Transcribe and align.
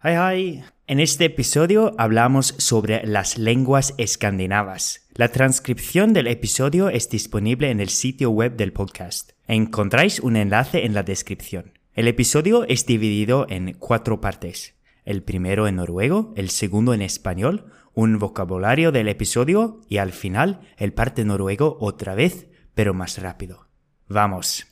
Hi, 0.00 0.14
hi. 0.14 0.64
En 0.86 1.00
este 1.00 1.24
episodio 1.24 1.92
hablamos 1.98 2.54
sobre 2.58 3.04
las 3.04 3.36
lenguas 3.36 3.94
escandinavas. 3.98 5.08
La 5.14 5.32
transcripción 5.32 6.12
del 6.12 6.28
episodio 6.28 6.88
es 6.88 7.10
disponible 7.10 7.72
en 7.72 7.80
el 7.80 7.88
sitio 7.88 8.30
web 8.30 8.54
del 8.56 8.72
podcast. 8.72 9.32
Encontráis 9.48 10.20
un 10.20 10.36
enlace 10.36 10.86
en 10.86 10.94
la 10.94 11.02
descripción. 11.02 11.72
El 11.94 12.06
episodio 12.06 12.62
es 12.68 12.86
dividido 12.86 13.46
en 13.48 13.72
cuatro 13.72 14.20
partes. 14.20 14.76
El 15.04 15.24
primero 15.24 15.66
en 15.66 15.74
noruego, 15.74 16.32
el 16.36 16.50
segundo 16.50 16.94
en 16.94 17.02
español, 17.02 17.72
un 17.92 18.20
vocabulario 18.20 18.92
del 18.92 19.08
episodio 19.08 19.80
y 19.88 19.96
al 19.96 20.12
final 20.12 20.60
el 20.76 20.92
parte 20.92 21.24
noruego 21.24 21.76
otra 21.80 22.14
vez, 22.14 22.46
pero 22.72 22.94
más 22.94 23.20
rápido. 23.20 23.66
Vamos. 24.06 24.64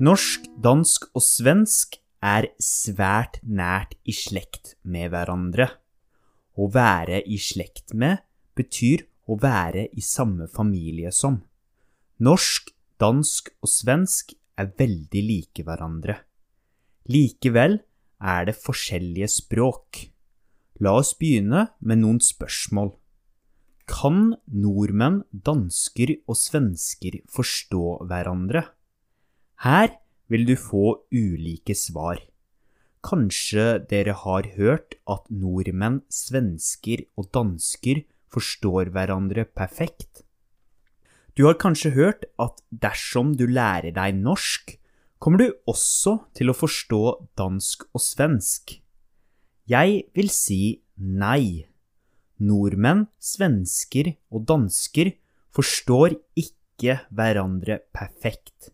Norsk, 0.00 0.46
dansk 0.56 1.10
og 1.12 1.20
svensk 1.20 1.99
er 2.20 2.50
svært 2.60 3.40
nært 3.42 3.96
i 4.04 4.14
slekt 4.14 4.74
med 4.82 5.10
hverandre. 5.12 5.68
Å 6.60 6.68
være 6.68 7.22
i 7.24 7.38
slekt 7.40 7.94
med 7.96 8.20
betyr 8.58 9.06
å 9.30 9.38
være 9.40 9.86
i 9.96 10.04
samme 10.04 10.48
familie 10.50 11.12
som. 11.14 11.40
Norsk, 12.20 12.72
dansk 13.00 13.52
og 13.62 13.70
svensk 13.72 14.34
er 14.60 14.72
veldig 14.76 15.22
like 15.24 15.64
hverandre. 15.64 16.18
Likevel 17.08 17.78
er 18.20 18.48
det 18.50 18.58
forskjellige 18.60 19.30
språk. 19.32 20.02
La 20.84 20.92
oss 21.00 21.14
begynne 21.16 21.70
med 21.80 22.02
noen 22.02 22.20
spørsmål. 22.24 22.92
Kan 23.90 24.36
nordmenn, 24.46 25.22
dansker 25.32 26.12
og 26.28 26.36
svensker 26.38 27.22
forstå 27.32 28.04
hverandre? 28.10 28.66
Her 29.64 29.96
vil 30.30 30.46
du 30.46 30.54
få 30.56 31.02
ulike 31.10 31.74
svar. 31.74 32.22
Kanskje 33.02 33.80
dere 33.90 34.14
har 34.22 34.46
hørt 34.56 34.98
at 35.08 35.28
nordmenn, 35.32 36.02
svensker 36.12 37.06
og 37.18 37.30
dansker 37.34 38.04
forstår 38.30 38.92
hverandre 38.94 39.46
perfekt? 39.48 40.22
Du 41.34 41.46
har 41.46 41.56
kanskje 41.56 41.94
hørt 41.96 42.26
at 42.42 42.60
dersom 42.68 43.34
du 43.38 43.46
lærer 43.48 43.94
deg 43.96 44.18
norsk, 44.20 44.76
kommer 45.20 45.40
du 45.40 45.48
også 45.68 46.18
til 46.36 46.52
å 46.52 46.56
forstå 46.56 47.02
dansk 47.40 47.86
og 47.94 48.02
svensk. 48.04 48.76
Jeg 49.70 50.04
vil 50.16 50.30
si 50.32 50.80
nei. 50.96 51.66
Nordmenn, 52.40 53.06
svensker 53.20 54.14
og 54.32 54.46
dansker 54.48 55.12
forstår 55.54 56.16
ikke 56.40 56.98
hverandre 57.12 57.78
perfekt. 57.92 58.72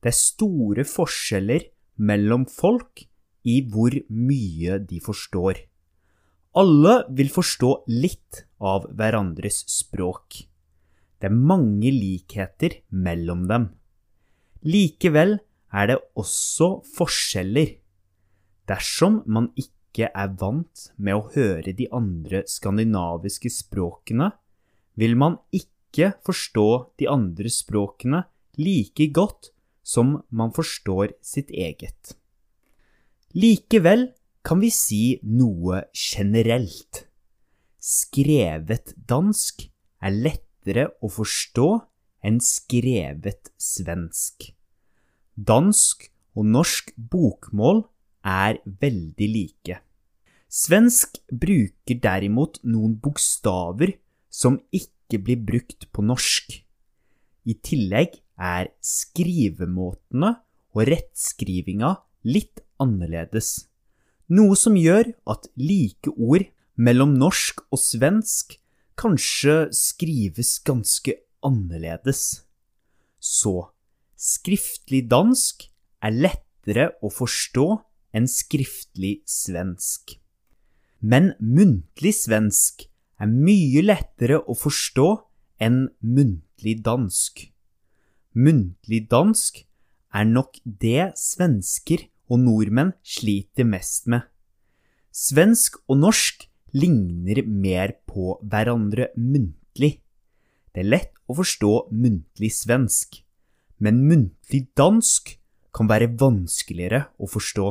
Det 0.00 0.12
er 0.12 0.16
store 0.16 0.84
forskjeller 0.88 1.66
mellom 2.00 2.46
folk 2.48 3.04
i 3.44 3.60
hvor 3.68 3.94
mye 4.08 4.78
de 4.84 5.00
forstår. 5.04 5.60
Alle 6.60 6.94
vil 7.14 7.28
forstå 7.30 7.72
litt 7.92 8.44
av 8.58 8.88
hverandres 8.96 9.62
språk. 9.70 10.40
Det 11.20 11.28
er 11.28 11.36
mange 11.36 11.92
likheter 11.92 12.80
mellom 12.90 13.44
dem. 13.50 13.68
Likevel 14.64 15.36
er 15.70 15.92
det 15.92 15.98
også 16.18 16.80
forskjeller. 16.96 17.76
Dersom 18.68 19.20
man 19.26 19.50
ikke 19.60 20.08
er 20.10 20.34
vant 20.40 20.88
med 20.96 21.18
å 21.18 21.28
høre 21.34 21.74
de 21.76 21.86
andre 21.92 22.42
skandinaviske 22.48 23.52
språkene, 23.52 24.30
vil 24.96 25.16
man 25.16 25.38
ikke 25.54 26.12
forstå 26.26 26.68
de 27.00 27.08
andre 27.10 27.50
språkene 27.52 28.24
like 28.60 29.06
godt 29.14 29.52
som 29.90 30.20
man 30.30 30.54
forstår 30.54 31.16
sitt 31.24 31.50
eget. 31.50 32.14
Likevel 33.34 34.10
kan 34.46 34.62
vi 34.62 34.70
si 34.74 35.02
noe 35.22 35.84
generelt. 35.94 37.04
Skrevet 37.80 38.94
dansk 39.10 39.66
er 40.04 40.16
lettere 40.16 40.88
å 41.00 41.10
forstå 41.12 41.68
enn 42.26 42.40
skrevet 42.44 43.52
svensk. 43.60 44.50
Dansk 45.34 46.08
og 46.36 46.50
norsk 46.56 46.92
bokmål 46.96 47.84
er 48.26 48.60
veldig 48.64 49.28
like. 49.32 49.78
Svensk 50.50 51.20
bruker 51.30 52.00
derimot 52.02 52.58
noen 52.66 52.96
bokstaver 53.00 53.94
som 54.30 54.58
ikke 54.74 55.20
blir 55.22 55.40
brukt 55.46 55.86
på 55.94 56.04
norsk. 56.04 56.58
I 57.46 57.54
tillegg 57.54 58.18
er 58.40 58.70
skrivemåtene 58.80 60.32
og 60.72 60.86
rettskrivinga 60.88 61.94
litt 62.24 62.62
annerledes. 62.80 63.66
Noe 64.30 64.56
som 64.56 64.76
gjør 64.78 65.12
at 65.28 65.48
like 65.58 66.12
ord 66.16 66.46
mellom 66.80 67.16
norsk 67.18 67.60
og 67.68 67.80
svensk 67.82 68.56
kanskje 69.00 69.68
skrives 69.74 70.58
ganske 70.64 71.16
annerledes. 71.44 72.44
Så 73.20 73.70
skriftlig 74.16 75.06
dansk 75.10 75.66
er 76.00 76.16
lettere 76.16 76.90
å 77.04 77.10
forstå 77.12 77.66
enn 78.16 78.28
skriftlig 78.30 79.20
svensk. 79.28 80.16
Men 81.00 81.32
muntlig 81.40 82.14
svensk 82.16 82.86
er 83.20 83.30
mye 83.30 83.84
lettere 83.84 84.40
å 84.40 84.56
forstå 84.56 85.08
enn 85.60 85.86
muntlig 86.00 86.80
dansk. 86.84 87.49
Muntlig 88.30 89.08
dansk 89.10 89.64
er 90.14 90.26
nok 90.26 90.60
det 90.62 91.12
svensker 91.18 92.04
og 92.30 92.38
nordmenn 92.44 92.92
sliter 93.02 93.66
mest 93.66 94.06
med. 94.06 94.22
Svensk 95.10 95.80
og 95.90 95.98
norsk 96.04 96.46
ligner 96.78 97.42
mer 97.42 97.96
på 98.06 98.36
hverandre 98.46 99.10
muntlig. 99.18 99.98
Det 100.70 100.84
er 100.84 100.92
lett 100.94 101.14
å 101.26 101.34
forstå 101.40 101.72
muntlig 101.90 102.52
svensk, 102.54 103.18
men 103.82 104.04
muntlig 104.06 104.68
dansk 104.78 105.34
kan 105.74 105.90
være 105.90 106.12
vanskeligere 106.18 107.08
å 107.18 107.26
forstå. 107.30 107.68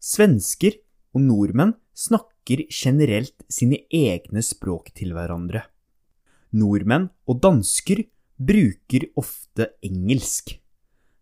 Svensker 0.00 0.80
og 1.12 1.24
nordmenn 1.26 1.76
snakker 1.92 2.64
generelt 2.72 3.44
sine 3.52 3.82
egne 3.92 4.40
språk 4.44 4.94
til 4.96 5.12
hverandre. 5.16 5.66
Nordmenn 6.56 7.10
og 7.28 7.42
dansker 7.44 8.06
bruker 8.38 9.08
ofte 9.18 9.72
engelsk. 9.82 10.54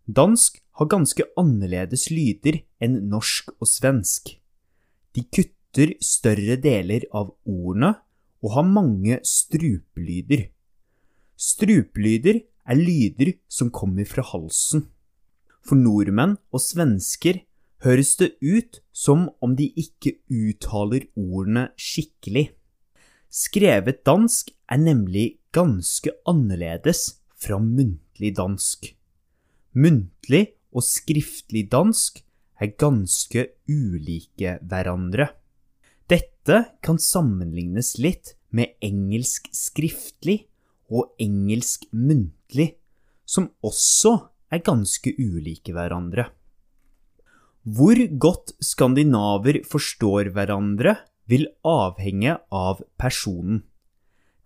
Dansk 0.06 0.60
har 0.78 0.90
ganske 0.92 1.24
annerledes 1.40 2.10
lyder 2.12 2.60
enn 2.82 3.06
norsk 3.10 3.54
og 3.56 3.68
svensk. 3.70 4.36
De 5.16 5.24
kutter 5.32 5.96
større 6.04 6.58
deler 6.60 7.08
av 7.16 7.32
ordene 7.48 7.94
og 8.44 8.52
har 8.58 8.68
mange 8.68 9.18
strupelyder. 9.24 10.50
Strupelyder 11.36 12.42
er 12.66 12.78
lyder 12.78 13.32
som 13.48 13.72
kommer 13.72 14.06
fra 14.08 14.24
halsen. 14.24 14.86
For 15.66 15.78
nordmenn 15.80 16.36
og 16.52 16.62
svensker 16.62 17.40
høres 17.82 18.14
det 18.20 18.36
ut 18.44 18.80
som 18.92 19.26
om 19.42 19.56
de 19.56 19.70
ikke 19.72 20.18
uttaler 20.30 21.08
ordene 21.16 21.70
skikkelig. 21.80 22.50
Skrevet 23.32 24.04
dansk 24.06 24.52
er 24.70 24.80
nemlig 24.80 25.26
ganske 25.56 26.12
annerledes 26.28 27.16
fra 27.40 27.58
muntlig 27.62 28.34
dansk. 28.36 28.90
Muntlig 29.76 30.44
og 30.76 30.84
skriftlig 30.84 31.66
dansk 31.72 32.20
er 32.60 32.72
ganske 32.80 33.46
ulike 33.68 34.56
hverandre. 34.64 35.30
Dette 36.08 36.62
kan 36.84 37.00
sammenlignes 37.02 37.96
litt 37.98 38.34
med 38.54 38.76
engelsk 38.84 39.48
skriftlig 39.56 40.44
og 40.92 41.16
engelsk 41.20 41.88
muntlig, 41.90 42.76
som 43.26 43.48
også 43.64 44.14
er 44.52 44.62
ganske 44.64 45.12
ulike 45.18 45.74
hverandre. 45.74 46.28
Hvor 47.66 47.98
godt 48.22 48.54
skandinaver 48.62 49.64
forstår 49.66 50.30
hverandre, 50.36 50.94
vil 51.26 51.48
avhenge 51.66 52.36
av 52.54 52.84
personen. 53.00 53.64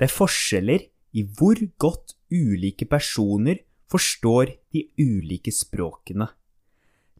Det 0.01 0.07
er 0.09 0.15
forskjeller 0.15 0.87
i 1.17 1.25
hvor 1.25 1.59
godt 1.79 2.15
ulike 2.31 2.87
personer 2.89 3.62
forstår 3.91 4.55
de 4.73 4.87
ulike 4.99 5.53
språkene. 5.55 6.29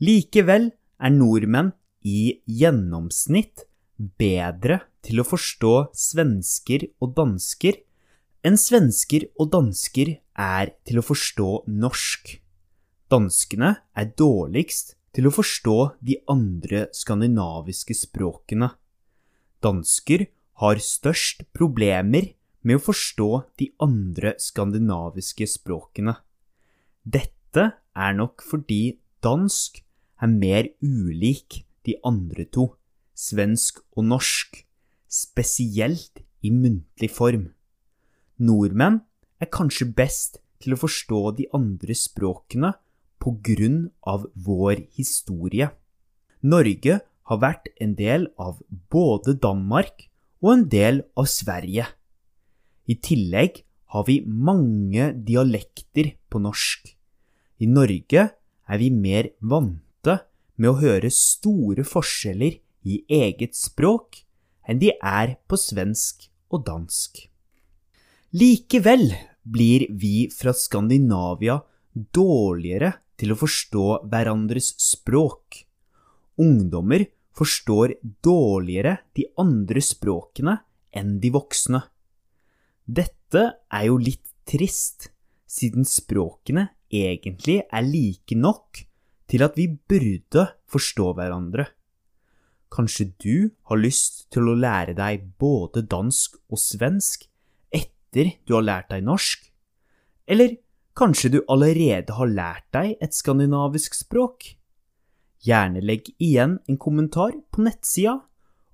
Likevel 0.01 0.71
er 1.01 1.13
nordmenn 1.13 1.73
i 2.07 2.41
gjennomsnitt 2.47 3.67
bedre 4.21 4.81
til 5.05 5.21
å 5.21 5.27
forstå 5.27 5.75
svensker 5.97 6.87
og 7.03 7.17
dansker 7.19 7.81
enn 8.47 8.57
svensker 8.57 9.27
og 9.37 9.51
dansker 9.53 10.15
er 10.41 10.73
til 10.89 11.01
å 11.01 11.05
forstå 11.05 11.51
norsk. 11.69 12.39
Danskene 13.13 13.75
er 13.99 14.13
dårligst 14.17 14.95
til 15.17 15.27
å 15.29 15.35
forstå 15.35 15.77
de 16.07 16.17
andre 16.31 16.87
skandinaviske 16.97 17.97
språkene. 17.99 18.71
Dansker 19.61 20.29
har 20.63 20.81
størst 20.81 21.45
problemer 21.57 22.31
med 22.63 22.79
å 22.79 22.85
forstå 22.85 23.29
de 23.61 23.71
andre 23.83 24.35
skandinaviske 24.41 25.47
språkene. 25.49 26.17
Dette 27.05 27.67
er 27.97 28.17
nok 28.17 28.45
fordi 28.45 28.99
dansk 29.25 29.81
er 30.21 30.33
mer 30.33 30.69
ulik 30.85 31.63
de 31.89 31.97
andre 32.05 32.45
to, 32.53 32.69
svensk 33.17 33.81
og 33.97 34.07
norsk, 34.13 34.61
spesielt 35.11 36.23
i 36.45 36.53
muntlig 36.53 37.11
form. 37.13 37.51
Nordmenn 38.41 39.01
er 39.41 39.51
kanskje 39.53 39.89
best 39.97 40.41
til 40.61 40.77
å 40.77 40.81
forstå 40.81 41.21
de 41.41 41.49
andre 41.57 41.97
språkene 41.97 42.75
på 43.21 43.35
grunn 43.45 43.89
av 44.09 44.27
vår 44.35 44.85
historie. 44.97 45.71
Norge 46.41 47.01
har 47.31 47.41
vært 47.41 47.69
en 47.81 47.95
del 47.97 48.29
av 48.41 48.61
både 48.93 49.37
Danmark 49.41 50.09
og 50.41 50.53
en 50.55 50.69
del 50.73 51.03
av 51.21 51.29
Sverige. 51.29 51.87
I 52.91 52.97
tillegg 52.99 53.61
har 53.95 54.07
vi 54.09 54.21
mange 54.27 55.13
dialekter 55.15 56.15
på 56.31 56.41
norsk. 56.43 56.91
I 57.63 57.69
Norge 57.71 58.25
er 58.71 58.81
vi 58.81 58.91
mer 58.91 59.31
vante 59.39 60.17
med 60.57 60.73
å 60.73 60.79
høre 60.81 61.11
store 61.15 61.85
forskjeller 61.87 62.59
i 62.91 63.03
eget 63.13 63.55
språk 63.59 64.23
enn 64.67 64.81
de 64.83 64.93
er 64.95 65.37
på 65.47 65.59
svensk 65.61 66.27
og 66.51 66.65
dansk. 66.67 67.27
Likevel 68.35 69.11
blir 69.43 69.87
vi 69.91 70.29
fra 70.31 70.55
Skandinavia 70.55 71.59
dårligere 71.95 72.93
til 73.21 73.35
å 73.35 73.39
forstå 73.39 73.87
hverandres 74.11 74.73
språk. 74.81 75.63
Ungdommer 76.41 77.07
forstår 77.37 77.97
dårligere 78.25 78.99
de 79.17 79.27
andre 79.41 79.83
språkene 79.85 80.59
enn 80.97 81.19
de 81.23 81.33
voksne. 81.35 81.83
Dette 82.91 83.43
er 83.71 83.85
jo 83.87 83.99
litt 84.03 84.33
trist, 84.49 85.13
siden 85.47 85.85
språkene 85.87 86.65
egentlig 86.91 87.61
er 87.63 87.85
like 87.87 88.35
nok 88.35 88.81
til 89.31 89.45
at 89.47 89.55
vi 89.55 89.69
burde 89.71 90.47
forstå 90.71 91.13
hverandre. 91.15 91.69
Kanskje 92.71 93.13
du 93.23 93.37
har 93.71 93.79
lyst 93.79 94.25
til 94.35 94.51
å 94.51 94.57
lære 94.59 94.97
deg 94.99 95.29
både 95.39 95.85
dansk 95.87 96.35
og 96.51 96.59
svensk 96.59 97.29
etter 97.71 98.33
du 98.43 98.57
har 98.57 98.67
lært 98.67 98.91
deg 98.91 99.07
norsk? 99.07 99.47
Eller 100.27 100.59
kanskje 100.99 101.31
du 101.37 101.41
allerede 101.47 102.19
har 102.19 102.35
lært 102.35 102.67
deg 102.75 102.97
et 102.99 103.15
skandinavisk 103.15 103.95
språk? 104.03 104.57
Gjerne 105.47 105.83
legg 105.85 106.11
igjen 106.19 106.59
en 106.67 106.79
kommentar 106.79 107.39
på 107.55 107.63
nettsida, 107.63 108.19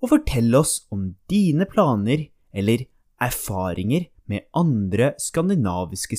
og 0.01 0.13
fortell 0.13 0.57
oss 0.57 0.87
om 0.93 1.11
dine 1.29 1.69
planer 1.69 2.31
eller 2.57 2.89
erfaringer 3.21 4.11
med 4.27 4.41
andre 4.55 5.15
skandinaviske. 5.19 6.17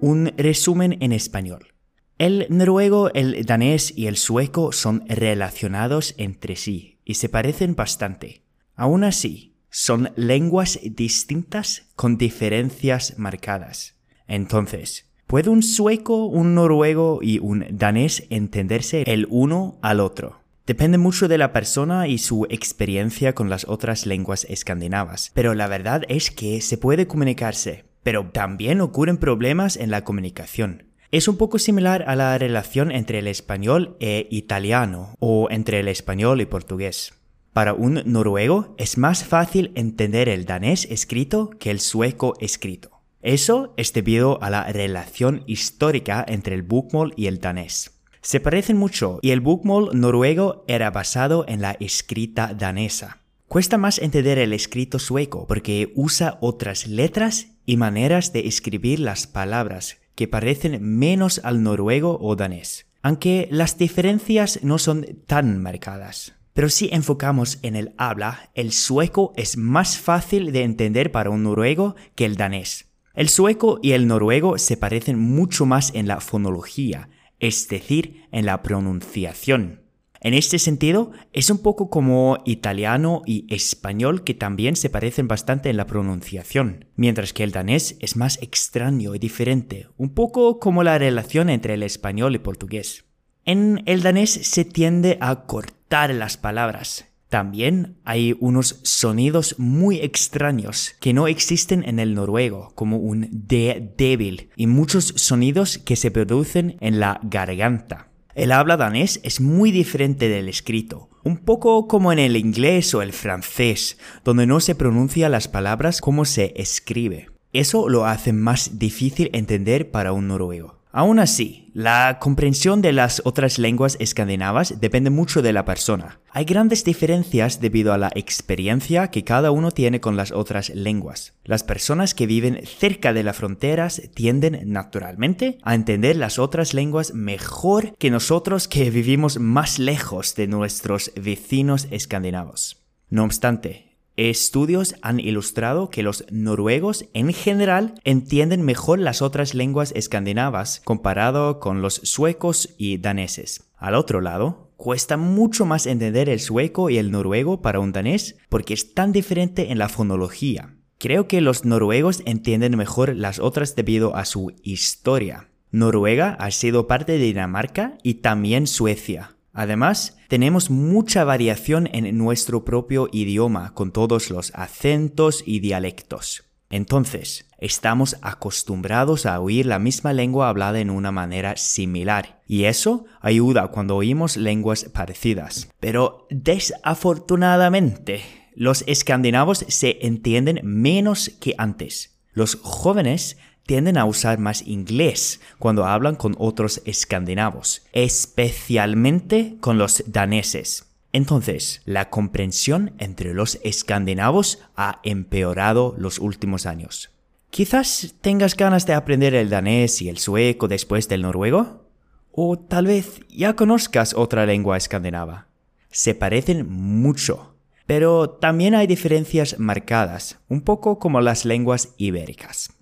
Un 0.00 0.30
resumen 0.36 1.02
en 1.02 1.12
español. 1.12 1.72
El 2.18 2.46
noruego, 2.48 3.10
el 3.12 3.44
danés 3.44 3.92
y 3.96 4.06
el 4.06 4.16
sueco 4.16 4.72
son 4.72 5.04
relacionados 5.08 6.14
entre 6.16 6.56
sí 6.56 6.98
y 7.04 7.14
se 7.14 7.28
parecen 7.28 7.74
bastante. 7.74 8.42
Aún 8.74 9.04
así, 9.04 9.54
son 9.70 10.10
lenguas 10.16 10.78
distintas 10.82 11.88
con 11.94 12.16
diferencias 12.16 13.18
marcadas. 13.18 13.96
Entonces, 14.26 15.10
¿puede 15.26 15.50
un 15.50 15.62
sueco, 15.62 16.24
un 16.24 16.54
noruego 16.54 17.18
y 17.20 17.38
un 17.38 17.66
danés 17.70 18.26
entenderse 18.30 19.02
el 19.06 19.26
uno 19.28 19.78
al 19.82 20.00
otro? 20.00 20.45
Depende 20.66 20.98
mucho 20.98 21.28
de 21.28 21.38
la 21.38 21.52
persona 21.52 22.08
y 22.08 22.18
su 22.18 22.44
experiencia 22.50 23.36
con 23.36 23.48
las 23.48 23.68
otras 23.68 24.04
lenguas 24.04 24.44
escandinavas, 24.50 25.30
pero 25.32 25.54
la 25.54 25.68
verdad 25.68 26.02
es 26.08 26.32
que 26.32 26.60
se 26.60 26.76
puede 26.76 27.06
comunicarse, 27.06 27.84
pero 28.02 28.30
también 28.30 28.80
ocurren 28.80 29.16
problemas 29.16 29.76
en 29.76 29.92
la 29.92 30.02
comunicación. 30.02 30.86
Es 31.12 31.28
un 31.28 31.36
poco 31.36 31.60
similar 31.60 32.04
a 32.08 32.16
la 32.16 32.36
relación 32.36 32.90
entre 32.90 33.20
el 33.20 33.28
español 33.28 33.96
e 34.00 34.26
italiano 34.32 35.14
o 35.20 35.46
entre 35.52 35.78
el 35.78 35.86
español 35.86 36.40
y 36.40 36.46
portugués. 36.46 37.14
Para 37.52 37.72
un 37.72 38.02
noruego 38.04 38.74
es 38.76 38.98
más 38.98 39.24
fácil 39.24 39.70
entender 39.76 40.28
el 40.28 40.46
danés 40.46 40.88
escrito 40.90 41.50
que 41.60 41.70
el 41.70 41.78
sueco 41.78 42.34
escrito. 42.40 42.90
Eso 43.22 43.72
es 43.76 43.92
debido 43.92 44.42
a 44.42 44.50
la 44.50 44.64
relación 44.64 45.44
histórica 45.46 46.24
entre 46.26 46.56
el 46.56 46.62
bokmål 46.62 47.14
y 47.16 47.28
el 47.28 47.40
danés. 47.40 47.95
Se 48.26 48.40
parecen 48.40 48.76
mucho 48.76 49.20
y 49.22 49.30
el 49.30 49.40
bokmål 49.40 49.90
noruego 49.92 50.64
era 50.66 50.90
basado 50.90 51.44
en 51.46 51.62
la 51.62 51.76
escrita 51.78 52.54
danesa. 52.54 53.20
Cuesta 53.46 53.78
más 53.78 54.00
entender 54.00 54.38
el 54.38 54.52
escrito 54.52 54.98
sueco 54.98 55.46
porque 55.46 55.92
usa 55.94 56.36
otras 56.40 56.88
letras 56.88 57.52
y 57.66 57.76
maneras 57.76 58.32
de 58.32 58.48
escribir 58.48 58.98
las 58.98 59.28
palabras 59.28 59.98
que 60.16 60.26
parecen 60.26 60.82
menos 60.82 61.40
al 61.44 61.62
noruego 61.62 62.18
o 62.20 62.34
danés, 62.34 62.86
aunque 63.00 63.46
las 63.52 63.78
diferencias 63.78 64.58
no 64.64 64.78
son 64.78 65.06
tan 65.28 65.62
marcadas. 65.62 66.34
Pero 66.52 66.68
si 66.68 66.88
enfocamos 66.90 67.60
en 67.62 67.76
el 67.76 67.94
habla, 67.96 68.50
el 68.54 68.72
sueco 68.72 69.34
es 69.36 69.56
más 69.56 69.98
fácil 69.98 70.50
de 70.50 70.64
entender 70.64 71.12
para 71.12 71.30
un 71.30 71.44
noruego 71.44 71.94
que 72.16 72.24
el 72.24 72.34
danés. 72.34 72.86
El 73.14 73.28
sueco 73.28 73.78
y 73.82 73.92
el 73.92 74.08
noruego 74.08 74.58
se 74.58 74.76
parecen 74.76 75.16
mucho 75.16 75.64
más 75.64 75.92
en 75.94 76.08
la 76.08 76.20
fonología, 76.20 77.08
es 77.40 77.68
decir, 77.68 78.26
en 78.32 78.46
la 78.46 78.62
pronunciación. 78.62 79.86
En 80.20 80.34
este 80.34 80.58
sentido, 80.58 81.12
es 81.32 81.50
un 81.50 81.58
poco 81.58 81.90
como 81.90 82.38
italiano 82.44 83.22
y 83.26 83.46
español 83.54 84.24
que 84.24 84.34
también 84.34 84.74
se 84.74 84.90
parecen 84.90 85.28
bastante 85.28 85.70
en 85.70 85.76
la 85.76 85.86
pronunciación, 85.86 86.86
mientras 86.96 87.32
que 87.32 87.44
el 87.44 87.52
danés 87.52 87.96
es 88.00 88.16
más 88.16 88.42
extraño 88.42 89.14
y 89.14 89.18
diferente, 89.18 89.88
un 89.96 90.14
poco 90.14 90.58
como 90.58 90.82
la 90.82 90.98
relación 90.98 91.50
entre 91.50 91.74
el 91.74 91.82
español 91.82 92.34
y 92.34 92.38
portugués. 92.38 93.04
En 93.44 93.82
el 93.86 94.02
danés 94.02 94.30
se 94.30 94.64
tiende 94.64 95.18
a 95.20 95.44
cortar 95.46 96.12
las 96.12 96.36
palabras. 96.36 97.06
También 97.36 97.98
hay 98.06 98.34
unos 98.40 98.80
sonidos 98.82 99.56
muy 99.58 99.98
extraños 99.98 100.94
que 101.00 101.12
no 101.12 101.28
existen 101.28 101.86
en 101.86 101.98
el 101.98 102.14
noruego, 102.14 102.72
como 102.74 102.96
un 102.96 103.28
D 103.30 103.92
débil, 103.98 104.48
y 104.56 104.66
muchos 104.66 105.12
sonidos 105.16 105.76
que 105.76 105.96
se 105.96 106.10
producen 106.10 106.78
en 106.80 106.98
la 106.98 107.20
garganta. 107.22 108.08
El 108.34 108.52
habla 108.52 108.78
danés 108.78 109.20
es 109.22 109.42
muy 109.42 109.70
diferente 109.70 110.30
del 110.30 110.48
escrito, 110.48 111.10
un 111.24 111.36
poco 111.36 111.88
como 111.88 112.10
en 112.10 112.20
el 112.20 112.38
inglés 112.38 112.94
o 112.94 113.02
el 113.02 113.12
francés, 113.12 113.98
donde 114.24 114.46
no 114.46 114.60
se 114.60 114.74
pronuncia 114.74 115.28
las 115.28 115.46
palabras 115.46 116.00
como 116.00 116.24
se 116.24 116.54
escribe. 116.56 117.28
Eso 117.52 117.90
lo 117.90 118.06
hace 118.06 118.32
más 118.32 118.78
difícil 118.78 119.28
entender 119.34 119.90
para 119.90 120.14
un 120.14 120.28
noruego. 120.28 120.75
Aún 120.96 121.18
así, 121.18 121.70
la 121.74 122.18
comprensión 122.20 122.80
de 122.80 122.94
las 122.94 123.20
otras 123.26 123.58
lenguas 123.58 123.98
escandinavas 124.00 124.80
depende 124.80 125.10
mucho 125.10 125.42
de 125.42 125.52
la 125.52 125.66
persona. 125.66 126.20
Hay 126.30 126.46
grandes 126.46 126.84
diferencias 126.84 127.60
debido 127.60 127.92
a 127.92 127.98
la 127.98 128.10
experiencia 128.14 129.08
que 129.08 129.22
cada 129.22 129.50
uno 129.50 129.72
tiene 129.72 130.00
con 130.00 130.16
las 130.16 130.32
otras 130.32 130.70
lenguas. 130.70 131.34
Las 131.44 131.64
personas 131.64 132.14
que 132.14 132.24
viven 132.24 132.62
cerca 132.64 133.12
de 133.12 133.24
las 133.24 133.36
fronteras 133.36 134.00
tienden 134.14 134.72
naturalmente 134.72 135.58
a 135.64 135.74
entender 135.74 136.16
las 136.16 136.38
otras 136.38 136.72
lenguas 136.72 137.12
mejor 137.12 137.94
que 137.98 138.10
nosotros 138.10 138.66
que 138.66 138.88
vivimos 138.88 139.38
más 139.38 139.78
lejos 139.78 140.34
de 140.34 140.46
nuestros 140.46 141.12
vecinos 141.14 141.88
escandinavos. 141.90 142.86
No 143.10 143.24
obstante, 143.24 143.85
Estudios 144.16 144.94
han 145.02 145.20
ilustrado 145.20 145.90
que 145.90 146.02
los 146.02 146.24
noruegos 146.30 147.04
en 147.12 147.34
general 147.34 148.00
entienden 148.02 148.62
mejor 148.62 148.98
las 148.98 149.20
otras 149.20 149.54
lenguas 149.54 149.92
escandinavas 149.94 150.80
comparado 150.84 151.60
con 151.60 151.82
los 151.82 151.96
suecos 151.96 152.74
y 152.78 152.96
daneses. 152.96 153.70
Al 153.76 153.94
otro 153.94 154.22
lado, 154.22 154.72
cuesta 154.78 155.18
mucho 155.18 155.66
más 155.66 155.86
entender 155.86 156.30
el 156.30 156.40
sueco 156.40 156.88
y 156.88 156.96
el 156.96 157.10
noruego 157.10 157.60
para 157.60 157.78
un 157.78 157.92
danés 157.92 158.36
porque 158.48 158.72
es 158.72 158.94
tan 158.94 159.12
diferente 159.12 159.70
en 159.70 159.78
la 159.78 159.90
fonología. 159.90 160.76
Creo 160.98 161.28
que 161.28 161.42
los 161.42 161.66
noruegos 161.66 162.22
entienden 162.24 162.76
mejor 162.78 163.14
las 163.14 163.38
otras 163.38 163.76
debido 163.76 164.16
a 164.16 164.24
su 164.24 164.54
historia. 164.62 165.50
Noruega 165.70 166.36
ha 166.40 166.50
sido 166.52 166.86
parte 166.86 167.12
de 167.12 167.18
Dinamarca 167.18 167.98
y 168.02 168.14
también 168.14 168.66
Suecia. 168.66 169.35
Además, 169.56 170.18
tenemos 170.28 170.68
mucha 170.68 171.24
variación 171.24 171.88
en 171.90 172.18
nuestro 172.18 172.66
propio 172.66 173.08
idioma 173.10 173.72
con 173.72 173.90
todos 173.90 174.28
los 174.28 174.52
acentos 174.54 175.42
y 175.46 175.60
dialectos. 175.60 176.44
Entonces, 176.68 177.48
estamos 177.58 178.18
acostumbrados 178.20 179.24
a 179.24 179.40
oír 179.40 179.64
la 179.64 179.78
misma 179.78 180.12
lengua 180.12 180.50
hablada 180.50 180.78
en 180.78 180.90
una 180.90 181.10
manera 181.10 181.56
similar, 181.56 182.42
y 182.46 182.64
eso 182.64 183.06
ayuda 183.22 183.68
cuando 183.68 183.96
oímos 183.96 184.36
lenguas 184.36 184.84
parecidas. 184.92 185.70
Pero 185.80 186.26
desafortunadamente, 186.28 188.20
los 188.54 188.84
escandinavos 188.86 189.64
se 189.68 189.96
entienden 190.02 190.60
menos 190.64 191.30
que 191.40 191.54
antes. 191.56 192.20
Los 192.32 192.56
jóvenes 192.60 193.38
tienden 193.66 193.98
a 193.98 194.04
usar 194.04 194.38
más 194.38 194.66
inglés 194.66 195.40
cuando 195.58 195.84
hablan 195.84 196.14
con 196.14 196.34
otros 196.38 196.80
escandinavos, 196.86 197.82
especialmente 197.92 199.56
con 199.60 199.76
los 199.76 200.04
daneses. 200.06 200.86
Entonces, 201.12 201.82
la 201.84 202.10
comprensión 202.10 202.92
entre 202.98 203.34
los 203.34 203.58
escandinavos 203.64 204.60
ha 204.76 205.00
empeorado 205.02 205.94
los 205.98 206.18
últimos 206.18 206.66
años. 206.66 207.10
Quizás 207.50 208.14
tengas 208.20 208.56
ganas 208.56 208.86
de 208.86 208.94
aprender 208.94 209.34
el 209.34 209.48
danés 209.48 210.02
y 210.02 210.08
el 210.08 210.18
sueco 210.18 210.68
después 210.68 211.08
del 211.08 211.22
noruego. 211.22 211.86
O 212.32 212.58
tal 212.58 212.86
vez 212.86 213.20
ya 213.30 213.56
conozcas 213.56 214.12
otra 214.12 214.44
lengua 214.44 214.76
escandinava. 214.76 215.46
Se 215.90 216.14
parecen 216.14 216.70
mucho, 216.70 217.54
pero 217.86 218.28
también 218.28 218.74
hay 218.74 218.86
diferencias 218.86 219.58
marcadas, 219.58 220.38
un 220.48 220.60
poco 220.60 220.98
como 220.98 221.22
las 221.22 221.46
lenguas 221.46 221.94
ibéricas. 221.96 222.75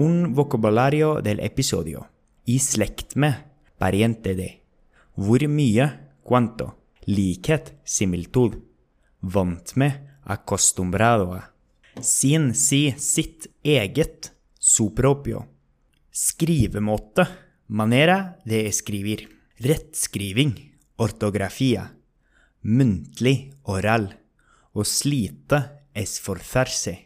Un 0.00 0.32
vocabulario 0.32 1.20
del 1.20 1.40
episodio. 1.40 2.08
I 2.46 2.58
slekt 2.58 3.16
med, 3.16 3.34
pariente 3.76 4.32
de. 4.34 4.62
Hvor 5.14 5.44
mye, 5.44 5.90
Quanto. 6.24 6.70
Likhet, 7.04 7.74
similtud. 7.84 8.56
Vant 9.20 9.74
med, 9.76 9.98
acostumbrado. 10.24 11.42
Sin, 12.00 12.54
si, 12.54 12.94
sitt, 12.96 13.50
eget, 13.62 14.32
su 14.58 14.94
propio. 14.94 15.44
Skrivemåte, 16.10 17.28
manera 17.66 18.38
de 18.46 18.64
escribir. 18.72 19.28
Rettskriving, 19.58 20.56
ortografia. 20.96 21.90
Muntlig, 22.62 23.52
oral. 23.64 24.14
Å 24.72 24.80
slite, 24.80 25.64
Esforferse. 25.92 26.96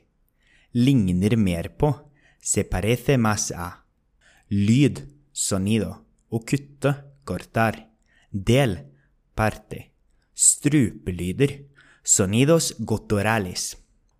Ligner 0.78 1.34
mer 1.34 1.72
på, 1.74 1.96
se 2.44 2.62
parece 2.62 3.16
más 3.16 3.52
a. 3.52 3.86
Lyd, 4.48 4.98
sonido. 5.32 6.04
Å 6.28 6.42
kutte, 6.44 6.92
cortar. 7.24 7.88
Del, 8.30 8.92
parte. 9.34 9.94
Strupelyder, 10.36 11.64
sonidos 12.02 12.74
gutturales. 12.78 13.78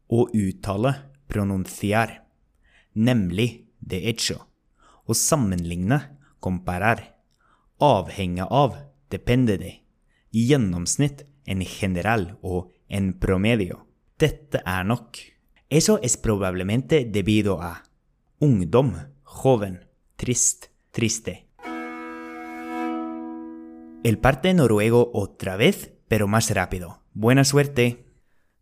Å 0.09 0.25
uttale, 0.33 0.95
pronunciar. 1.29 2.25
Nemlig, 2.97 3.69
de 3.85 4.01
hecho. 4.09 4.41
Å 5.05 5.13
sammenligne, 5.13 6.01
comparar. 6.41 7.11
Avhenge 7.77 8.49
av, 8.49 8.79
depende 9.13 9.61
de. 9.61 9.79
I 10.33 10.49
gjennomsnitt, 10.49 11.27
en 11.45 11.61
general 11.61 12.31
og 12.41 12.73
en 12.89 13.19
promedio. 13.21 13.83
Dette 14.17 14.65
er 14.65 14.87
nok. 14.89 15.21
Eso 15.69 16.01
es 16.01 16.17
probablemente 16.17 17.05
debido 17.05 17.61
a 17.61 17.83
ungdom, 18.45 18.93
joven, 19.25 19.81
trist, 20.17 20.67
triste. 20.91 21.47
El 24.05 24.19
parte 24.19 24.53
noruego 24.53 25.11
otra 25.15 25.57
vez, 25.57 25.93
pero 26.09 26.29
más 26.29 26.51
rápido. 26.51 27.01
Buena 27.15 27.45
suerte! 27.45 28.05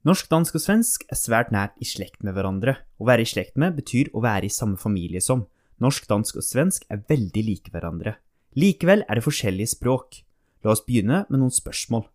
Norsk, 0.04 0.28
dansk 0.30 0.54
og 0.54 0.62
svensk 0.62 1.02
er 1.10 1.18
svært 1.18 1.50
nært 1.50 1.74
i 1.82 1.88
slekt 1.88 2.22
med 2.22 2.36
hverandre. 2.36 2.76
Å 3.02 3.08
være 3.10 3.26
i 3.26 3.30
slekt 3.32 3.58
med 3.58 3.74
betyr 3.74 4.12
å 4.14 4.22
være 4.22 4.46
i 4.46 4.54
samme 4.54 4.78
familie 4.78 5.18
som. 5.20 5.48
Norsk, 5.82 6.06
dansk 6.06 6.38
og 6.38 6.46
svensk 6.46 6.86
er 6.86 7.02
veldig 7.10 7.42
like 7.48 7.74
hverandre. 7.74 8.14
Likevel 8.54 9.02
er 9.08 9.18
det 9.18 9.26
forskjellige 9.26 9.74
språk. 9.74 10.22
La 10.62 10.76
oss 10.76 10.86
begynne 10.86 11.24
med 11.26 11.42
noen 11.42 11.50
spørsmål. 11.50 12.06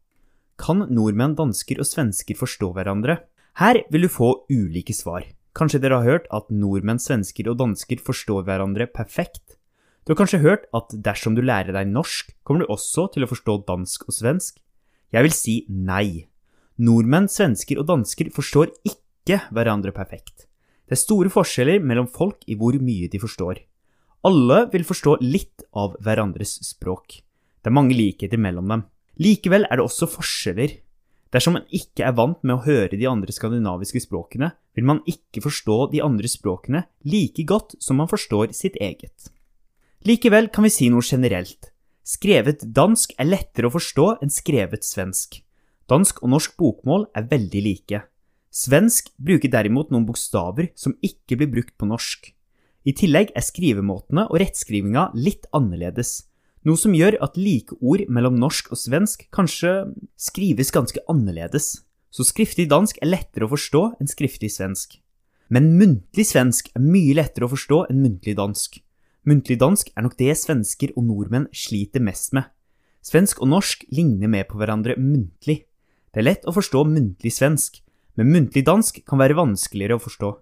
Kan 0.55 0.87
nordmenn, 0.87 1.35
dansker 1.35 1.83
og 1.83 1.89
svensker 1.91 2.39
forstå 2.39 2.71
hverandre? 2.79 3.25
Her 3.59 3.83
vil 3.91 4.07
du 4.07 4.13
få 4.13 4.37
ulike 4.47 4.95
svar. 4.95 5.27
Kanskje 5.57 5.79
dere 5.81 5.97
har 5.97 6.05
hørt 6.05 6.27
at 6.29 6.51
nordmenn, 6.53 6.99
svensker 7.01 7.47
og 7.49 7.57
dansker 7.57 8.01
forstår 8.05 8.43
hverandre 8.45 8.85
perfekt? 8.93 9.57
Du 10.05 10.13
har 10.13 10.19
kanskje 10.19 10.43
hørt 10.43 10.67
at 10.77 10.93
dersom 11.03 11.33
du 11.33 11.41
lærer 11.41 11.73
deg 11.73 11.89
norsk, 11.89 12.29
kommer 12.45 12.63
du 12.63 12.69
også 12.71 13.07
til 13.15 13.25
å 13.25 13.29
forstå 13.31 13.55
dansk 13.65 14.05
og 14.05 14.13
svensk? 14.13 14.59
Jeg 15.11 15.25
vil 15.25 15.33
si 15.33 15.55
nei. 15.67 16.27
Nordmenn, 16.77 17.25
svensker 17.31 17.81
og 17.81 17.87
dansker 17.89 18.29
forstår 18.35 18.69
ikke 18.85 19.41
hverandre 19.49 19.95
perfekt. 19.95 20.45
Det 20.85 20.93
er 20.93 21.01
store 21.01 21.31
forskjeller 21.33 21.81
mellom 21.81 22.05
folk 22.07 22.45
i 22.45 22.55
hvor 22.55 22.77
mye 22.77 23.09
de 23.09 23.19
forstår. 23.19 23.63
Alle 24.29 24.59
vil 24.71 24.85
forstå 24.85 25.17
litt 25.25 25.65
av 25.73 25.97
hverandres 26.05 26.53
språk. 26.69 27.17
Det 27.59 27.71
er 27.71 27.75
mange 27.75 27.97
likheter 27.97 28.39
mellom 28.39 28.69
dem. 28.69 28.85
Likevel 29.17 29.65
er 29.65 29.79
det 29.79 29.87
også 29.89 30.07
forskjeller. 30.13 30.77
Dersom 31.33 31.57
man 31.57 31.65
ikke 31.75 32.05
er 32.07 32.15
vant 32.15 32.39
med 32.43 32.55
å 32.55 32.63
høre 32.63 32.95
de 32.95 33.07
andre 33.09 33.33
skandinaviske 33.35 33.99
språkene, 34.05 34.53
vil 34.77 34.87
man 34.87 35.01
ikke 35.09 35.43
forstå 35.43 35.79
de 35.91 36.03
andre 36.05 36.29
språkene 36.31 36.85
like 37.09 37.43
godt 37.49 37.75
som 37.83 37.99
man 37.99 38.09
forstår 38.11 38.53
sitt 38.55 38.77
eget. 38.79 39.31
Likevel 40.07 40.47
kan 40.53 40.63
vi 40.63 40.71
si 40.71 40.87
noe 40.93 41.03
generelt. 41.03 41.71
Skrevet 42.07 42.63
dansk 42.71 43.17
er 43.19 43.27
lettere 43.27 43.67
å 43.67 43.73
forstå 43.73 44.05
enn 44.23 44.31
skrevet 44.31 44.87
svensk. 44.87 45.41
Dansk 45.91 46.21
og 46.23 46.31
norsk 46.31 46.55
bokmål 46.59 47.09
er 47.17 47.27
veldig 47.27 47.63
like. 47.65 48.01
Svensk 48.53 49.11
bruker 49.19 49.51
derimot 49.51 49.91
noen 49.91 50.07
bokstaver 50.07 50.71
som 50.79 50.95
ikke 51.03 51.39
blir 51.39 51.51
brukt 51.51 51.75
på 51.75 51.89
norsk. 51.89 52.31
I 52.87 52.93
tillegg 52.95 53.33
er 53.35 53.43
skrivemåtene 53.43 54.29
og 54.29 54.39
rettskrivinga 54.39 55.09
litt 55.19 55.49
annerledes, 55.55 56.21
noe 56.67 56.79
som 56.79 56.95
gjør 56.95 57.15
at 57.23 57.37
likeord 57.39 58.05
mellom 58.11 58.37
norsk 58.41 58.73
og 58.73 58.79
svensk 58.79 59.23
kanskje 59.33 59.73
skrives 60.19 60.73
ganske 60.75 60.99
annerledes. 61.07 61.77
Så 62.11 62.25
skriftlig 62.27 62.67
dansk 62.71 62.99
er 63.01 63.11
lettere 63.11 63.47
å 63.47 63.51
forstå 63.53 63.83
enn 64.01 64.09
skriftlig 64.11 64.49
svensk. 64.51 64.97
Men 65.53 65.71
muntlig 65.79 66.25
svensk 66.27 66.73
er 66.75 66.83
mye 66.83 67.15
lettere 67.15 67.47
å 67.47 67.53
forstå 67.53 67.85
enn 67.87 68.01
muntlig 68.03 68.35
dansk. 68.39 68.81
Muntlig 69.27 69.57
dansk 69.59 69.91
er 69.95 70.03
nok 70.03 70.17
det 70.19 70.33
svensker 70.39 70.93
og 70.95 71.07
nordmenn 71.07 71.47
sliter 71.55 72.03
mest 72.03 72.35
med. 72.35 72.47
Svensk 73.03 73.39
og 73.43 73.51
norsk 73.51 73.85
ligner 73.93 74.31
mer 74.31 74.47
på 74.49 74.59
hverandre 74.59 74.97
muntlig. 74.99 75.61
Det 76.11 76.19
er 76.19 76.27
lett 76.27 76.47
å 76.47 76.55
forstå 76.55 76.83
muntlig 76.89 77.31
svensk, 77.35 77.79
men 78.19 78.31
muntlig 78.33 78.65
dansk 78.67 78.99
kan 79.07 79.21
være 79.21 79.37
vanskeligere 79.37 79.95
å 79.95 80.03
forstå. 80.03 80.33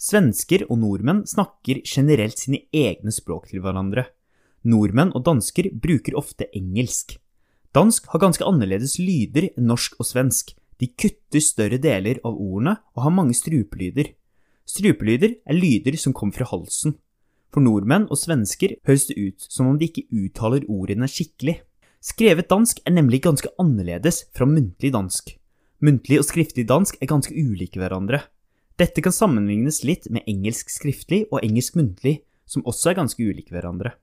Svensker 0.00 0.66
og 0.68 0.80
nordmenn 0.82 1.22
snakker 1.28 1.80
generelt 1.86 2.40
sine 2.40 2.64
egne 2.74 3.12
språk 3.14 3.48
til 3.48 3.62
hverandre. 3.64 4.08
Nordmenn 4.64 5.12
og 5.12 5.26
dansker 5.26 5.68
bruker 5.76 6.16
ofte 6.16 6.48
engelsk. 6.56 7.18
Dansk 7.74 8.06
har 8.12 8.22
ganske 8.22 8.46
annerledes 8.46 8.96
lyder 9.02 9.50
enn 9.50 9.68
norsk 9.68 9.98
og 9.98 10.08
svensk. 10.08 10.54
De 10.80 10.88
kutter 10.98 11.42
større 11.42 11.78
deler 11.78 12.20
av 12.24 12.36
ordene 12.38 12.76
og 12.94 13.04
har 13.06 13.14
mange 13.14 13.36
strupelyder. 13.36 14.12
Strupelyder 14.64 15.36
er 15.44 15.58
lyder 15.58 15.98
som 16.00 16.14
kommer 16.16 16.38
fra 16.38 16.48
halsen. 16.48 16.96
For 17.54 17.62
nordmenn 17.62 18.08
og 18.10 18.18
svensker 18.18 18.76
høres 18.88 19.06
det 19.10 19.18
ut 19.20 19.46
som 19.46 19.68
om 19.70 19.78
de 19.78 19.86
ikke 19.90 20.08
uttaler 20.10 20.64
ordene 20.66 21.06
skikkelig. 21.10 21.60
Skrevet 22.04 22.50
dansk 22.50 22.80
er 22.84 22.96
nemlig 22.96 23.22
ganske 23.24 23.50
annerledes 23.60 24.24
fra 24.34 24.48
muntlig 24.48 24.90
dansk. 24.94 25.36
Muntlig 25.84 26.18
og 26.20 26.26
skriftlig 26.26 26.66
dansk 26.68 26.98
er 27.00 27.10
ganske 27.10 27.34
ulike 27.34 27.80
hverandre. 27.80 28.24
Dette 28.80 29.04
kan 29.04 29.14
sammenlignes 29.14 29.84
litt 29.86 30.08
med 30.10 30.26
engelsk 30.30 30.72
skriftlig 30.72 31.24
og 31.30 31.44
engelsk 31.44 31.76
muntlig, 31.78 32.22
som 32.46 32.64
også 32.66 32.90
er 32.90 32.98
ganske 32.98 33.22
ulike 33.22 33.54
hverandre. 33.54 33.94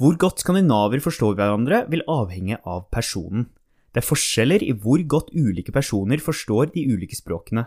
Hvor 0.00 0.16
godt 0.18 0.42
skandinaver 0.42 1.02
forstår 1.04 1.36
hverandre, 1.36 1.84
vil 1.92 2.04
avhenge 2.10 2.58
av 2.64 2.86
personen. 2.94 3.50
Det 3.92 4.00
er 4.00 4.08
forskjeller 4.08 4.64
i 4.64 4.72
hvor 4.72 5.02
godt 5.04 5.32
ulike 5.36 5.72
personer 5.74 6.22
forstår 6.22 6.72
de 6.72 6.86
ulike 6.88 7.18
språkene. 7.18 7.66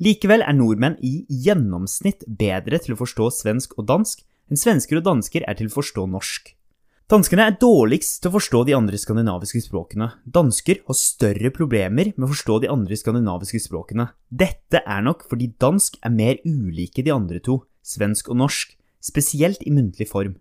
Likevel 0.00 0.44
er 0.44 0.56
nordmenn 0.56 0.98
i 1.04 1.24
gjennomsnitt 1.28 2.24
bedre 2.28 2.80
til 2.80 2.96
å 2.96 3.00
forstå 3.00 3.30
svensk 3.32 3.76
og 3.80 3.88
dansk 3.88 4.24
enn 4.50 4.60
svensker 4.60 5.00
og 5.00 5.06
dansker 5.06 5.44
er 5.48 5.56
til 5.58 5.70
å 5.70 5.74
forstå 5.76 6.06
norsk. 6.12 6.52
Danskene 7.06 7.44
er 7.46 7.58
dårligst 7.60 8.18
til 8.18 8.32
å 8.32 8.34
forstå 8.34 8.60
de 8.66 8.74
andre 8.74 8.98
skandinaviske 8.98 9.60
språkene. 9.62 10.08
Dansker 10.26 10.80
har 10.88 10.98
større 10.98 11.52
problemer 11.54 12.10
med 12.16 12.26
å 12.26 12.30
forstå 12.32 12.56
de 12.64 12.70
andre 12.72 12.98
skandinaviske 12.98 13.60
språkene. 13.62 14.08
Dette 14.26 14.80
er 14.82 15.04
nok 15.06 15.22
fordi 15.30 15.52
dansk 15.62 16.00
er 16.02 16.16
mer 16.16 16.40
ulike 16.42 17.04
de 17.06 17.14
andre 17.14 17.38
to, 17.38 17.60
svensk 17.86 18.32
og 18.34 18.40
norsk, 18.42 18.74
spesielt 18.98 19.62
i 19.62 19.74
muntlig 19.76 20.08
form. 20.10 20.34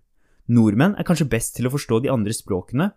Nordmenn 0.46 0.94
er 1.00 1.06
kanskje 1.08 1.30
best 1.30 1.56
til 1.58 1.66
å 1.66 1.74
forstå 1.74 2.04
de 2.04 2.12
andre 2.14 2.34
språkene 2.34 2.92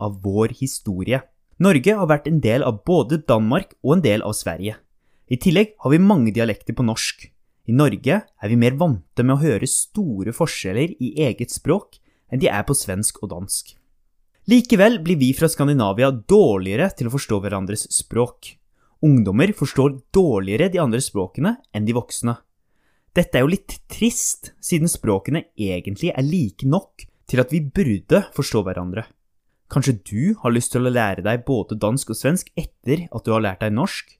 av 0.00 0.20
vår 0.24 0.54
historie. 0.56 1.20
Norge 1.60 1.94
har 1.98 2.08
vært 2.08 2.28
en 2.30 2.40
del 2.40 2.62
av 2.64 2.84
både 2.86 3.18
Danmark 3.28 3.74
og 3.82 3.98
en 3.98 4.04
del 4.04 4.22
av 4.22 4.32
Sverige. 4.32 4.78
I 5.28 5.36
tillegg 5.36 5.74
har 5.82 5.92
vi 5.92 5.98
mange 6.00 6.32
dialekter 6.32 6.72
på 6.72 6.86
norsk. 6.86 7.26
I 7.68 7.74
Norge 7.76 8.22
er 8.24 8.48
vi 8.48 8.56
mer 8.56 8.78
vante 8.80 9.24
med 9.24 9.36
å 9.36 9.42
høre 9.42 9.68
store 9.68 10.32
forskjeller 10.32 10.94
i 11.04 11.12
eget 11.26 11.52
språk 11.52 11.98
enn 12.32 12.40
de 12.40 12.48
er 12.48 12.64
på 12.64 12.76
svensk 12.76 13.20
og 13.22 13.34
dansk. 13.34 13.74
Likevel 14.48 15.02
blir 15.04 15.18
vi 15.20 15.34
fra 15.36 15.50
Skandinavia 15.52 16.08
dårligere 16.08 16.88
til 16.96 17.10
å 17.10 17.12
forstå 17.12 17.42
hverandres 17.44 17.84
språk. 17.92 18.54
Ungdommer 19.04 19.52
forstår 19.52 19.98
dårligere 20.14 20.70
de 20.72 20.80
andre 20.80 21.02
språkene 21.04 21.58
enn 21.76 21.84
de 21.84 21.92
voksne. 21.92 22.38
Dette 23.18 23.40
er 23.40 23.42
jo 23.42 23.50
litt 23.50 23.80
trist, 23.90 24.52
siden 24.62 24.90
språkene 24.90 25.48
egentlig 25.58 26.12
er 26.12 26.22
like 26.22 26.68
nok 26.68 27.02
til 27.28 27.42
at 27.42 27.50
vi 27.50 27.64
burde 27.64 28.22
forstå 28.36 28.62
hverandre. 28.68 29.08
Kanskje 29.68 29.96
du 30.06 30.36
har 30.44 30.54
lyst 30.54 30.70
til 30.72 30.86
å 30.86 30.92
lære 30.92 31.24
deg 31.26 31.42
både 31.48 31.76
dansk 31.82 32.14
og 32.14 32.18
svensk 32.20 32.52
etter 32.56 33.08
at 33.10 33.26
du 33.26 33.34
har 33.34 33.42
lært 33.44 33.64
deg 33.64 33.74
norsk? 33.74 34.14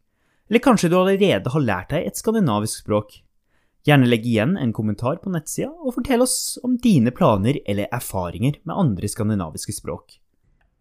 Eller 0.50 0.64
kanskje 0.64 0.90
du 0.90 0.98
allerede 0.98 1.54
har 1.54 1.64
lært 1.64 1.94
deg 1.94 2.08
et 2.08 2.18
skandinavisk 2.18 2.82
språk? 2.82 3.14
Gjerne 3.86 4.08
legg 4.10 4.26
igjen 4.26 4.58
en 4.60 4.74
kommentar 4.74 5.22
på 5.22 5.30
nettsida, 5.32 5.70
og 5.70 5.94
fortell 5.94 6.24
oss 6.24 6.58
om 6.66 6.74
dine 6.82 7.14
planer 7.14 7.60
eller 7.64 7.88
erfaringer 7.94 8.58
med 8.64 8.76
andre 8.76 9.08
skandinaviske 9.08 9.78
språk. 9.78 10.18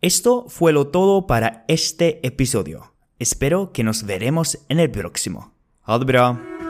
Esto 0.02 0.48
fue 0.50 0.74
lo 0.74 0.88
todo 0.90 1.22
para 1.28 1.64
este 1.68 2.18
episodio. 2.26 2.84
Espero 3.20 3.72
que 3.72 3.84
nos 3.84 4.04
veremos 4.04 4.58
en 4.68 4.80
el 4.80 4.92
próximo. 4.92 5.52
Ha 5.88 5.98
det 5.98 6.06
bra! 6.06 6.67